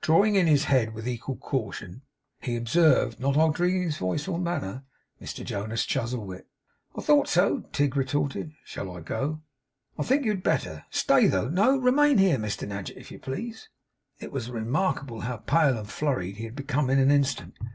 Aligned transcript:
Drawing 0.00 0.34
in 0.34 0.46
his 0.46 0.64
head 0.64 0.94
with 0.94 1.06
equal 1.06 1.36
caution, 1.36 2.00
he 2.40 2.56
observed, 2.56 3.20
not 3.20 3.36
altering 3.36 3.82
his 3.82 3.98
voice 3.98 4.26
or 4.26 4.38
manner: 4.38 4.82
'Mr 5.20 5.44
Jonas 5.44 5.84
Chuzzlewit!' 5.84 6.46
'I 6.96 7.02
thought 7.02 7.28
so,' 7.28 7.64
Tigg 7.70 7.94
retorted. 7.94 8.52
'Shall 8.64 8.90
I 8.90 9.02
go?' 9.02 9.42
'I 9.98 10.02
think 10.04 10.24
you 10.24 10.30
had 10.30 10.42
better. 10.42 10.86
Stay 10.88 11.26
though! 11.26 11.50
No! 11.50 11.76
remain 11.76 12.16
here, 12.16 12.38
Mr 12.38 12.66
Nadgett, 12.66 12.96
if 12.96 13.10
you 13.10 13.18
please.' 13.18 13.68
It 14.20 14.32
was 14.32 14.50
remarkable 14.50 15.20
how 15.20 15.36
pale 15.36 15.76
and 15.76 15.86
flurried 15.90 16.38
he 16.38 16.44
had 16.44 16.56
become 16.56 16.88
in 16.88 16.98
an 16.98 17.10
instant. 17.10 17.54